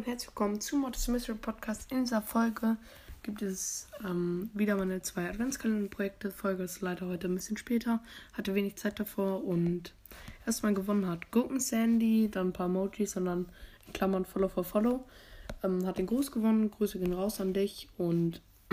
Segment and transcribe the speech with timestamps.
[0.00, 1.92] und herzlich willkommen zu Modest Mystery Podcast.
[1.92, 2.78] In dieser Folge
[3.22, 6.30] gibt es ähm, wieder meine zwei Adventskalender-Projekte.
[6.30, 8.02] Folge ist leider heute ein bisschen später,
[8.32, 9.92] hatte wenig Zeit davor und
[10.46, 13.50] erstmal gewonnen hat Gurken Sandy, dann ein paar Emojis und dann
[13.86, 15.04] in Klammern Follow for Follow.
[15.62, 18.40] Ähm, hat den Gruß gewonnen, Grüße gehen raus an dich und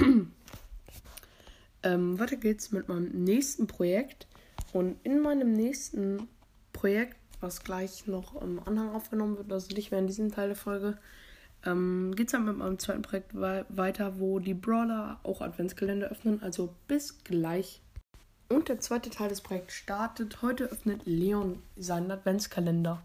[1.83, 4.27] ähm, weiter geht's mit meinem nächsten Projekt.
[4.71, 6.29] Und in meinem nächsten
[6.71, 10.55] Projekt was gleich noch im Anhang aufgenommen wird, also nicht mehr in diesem Teil der
[10.55, 10.97] Folge,
[11.65, 16.41] ähm, geht es dann mit meinem zweiten Projekt weiter, wo die Brawler auch Adventskalender öffnen.
[16.41, 17.81] Also bis gleich.
[18.49, 20.41] Und der zweite Teil des Projekts startet.
[20.41, 23.01] Heute öffnet Leon seinen Adventskalender.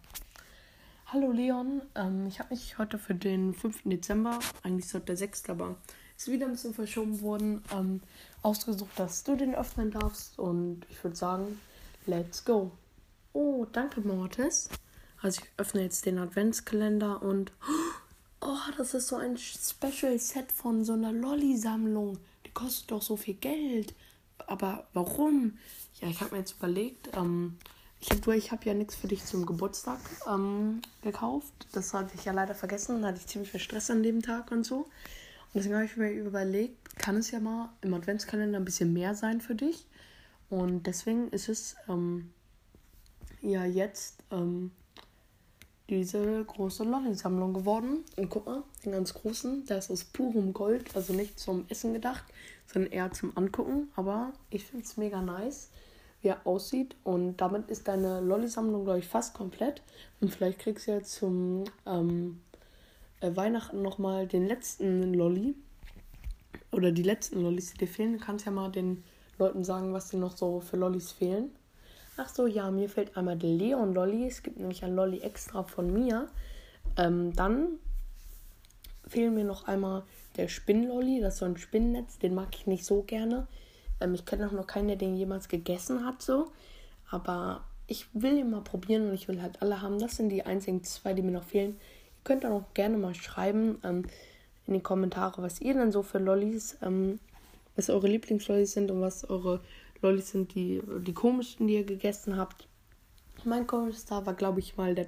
[1.06, 3.83] Hallo Leon, ähm, ich habe mich heute für den 5.
[3.84, 5.50] Dezember, eigentlich heute der 6.
[5.50, 5.77] aber
[6.16, 8.00] ist wieder ein bisschen verschoben worden, ähm,
[8.41, 10.38] ausgesucht, dass du den öffnen darfst.
[10.38, 11.60] Und ich würde sagen,
[12.06, 12.70] let's go.
[13.33, 14.69] Oh, danke, Mortis.
[15.20, 17.52] Also ich öffne jetzt den Adventskalender und...
[18.41, 22.19] Oh, das ist so ein Special Set von so einer Lolli-Sammlung.
[22.44, 23.94] Die kostet doch so viel Geld.
[24.48, 25.58] Aber warum?
[26.00, 27.56] Ja, ich habe mir jetzt überlegt, ähm,
[28.00, 31.52] ich habe hab ja nichts für dich zum Geburtstag ähm, gekauft.
[31.70, 33.00] Das hatte ich ja leider vergessen.
[33.00, 34.78] Da hatte ich ziemlich viel Stress an dem Tag und so.
[34.78, 39.14] Und deswegen habe ich mir überlegt, kann es ja mal im Adventskalender ein bisschen mehr
[39.14, 39.86] sein für dich.
[40.50, 42.33] Und deswegen ist es ähm,
[43.43, 44.71] ja jetzt ähm,
[45.89, 48.05] diese große Lolli-Sammlung geworden.
[48.17, 51.93] Und guck mal, den ganz großen, der ist aus purem Gold, also nicht zum Essen
[51.93, 52.25] gedacht,
[52.67, 53.89] sondern eher zum Angucken.
[53.97, 55.70] Aber ich finde es mega nice,
[56.23, 56.97] wie er aussieht.
[57.05, 59.83] Und damit ist deine Lolli-Sammlung, glaube ich, fast komplett.
[60.20, 62.41] Und vielleicht kriegst du ja zum ähm,
[63.20, 65.55] äh, Weihnachten nochmal den letzten Lolli.
[66.70, 68.15] Oder die letzten Lollis, die dir fehlen.
[68.15, 69.05] Du kannst ja mal den
[69.39, 71.51] Leuten sagen, was dir noch so für Lollis fehlen.
[72.16, 74.27] Ach so, ja, mir fällt einmal der Leon Lolly.
[74.27, 76.28] Es gibt nämlich ein Lolly extra von mir.
[76.98, 77.78] Ähm, dann
[79.08, 80.02] fehlen mir noch einmal
[80.36, 81.20] der Spinnlolly.
[81.20, 82.18] Das ist so ein Spinnennetz.
[82.18, 83.46] Den mag ich nicht so gerne.
[84.01, 86.52] Ähm, ich kenne auch noch keinen, der den jemals gegessen hat, so.
[87.11, 89.98] Aber ich will ihn mal probieren und ich will halt alle haben.
[89.98, 91.72] Das sind die einzigen zwei, die mir noch fehlen.
[91.72, 94.05] Ihr könnt auch gerne mal schreiben ähm,
[94.67, 97.18] in die Kommentare, was ihr denn so für Lollis, ähm,
[97.74, 99.61] was eure Lieblingslollis sind und was eure
[100.02, 102.67] Lollis sind die, die komischsten, die ihr gegessen habt.
[103.45, 105.07] Mein komischster war, glaube ich, mal der,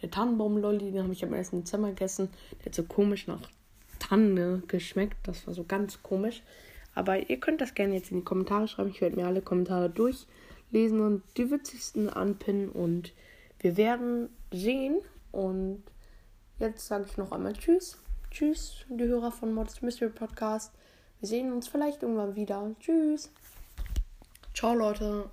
[0.00, 0.92] der Tannenbaum-Lolli.
[0.92, 1.50] Den habe ich am 1.
[1.50, 2.30] Dezember gegessen.
[2.60, 3.40] Der hat so komisch nach
[3.98, 5.16] Tanne geschmeckt.
[5.24, 6.42] Das war so ganz komisch.
[6.94, 8.90] Aber ihr könnt das gerne jetzt in die Kommentare schreiben.
[8.90, 12.68] Ich werde mir alle Kommentare durchlesen und die witzigsten anpinnen.
[12.70, 13.12] Und
[13.60, 15.00] wir werden sehen.
[15.30, 15.82] Und
[16.58, 17.98] jetzt sage ich noch einmal Tschüss.
[18.30, 20.72] Tschüss, die Hörer von Modest Mystery Podcast.
[21.20, 22.74] Wir sehen uns vielleicht irgendwann wieder.
[22.80, 23.30] Tschüss.
[24.58, 25.30] Ciao Leute.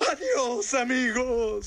[0.00, 1.66] Adios amigos.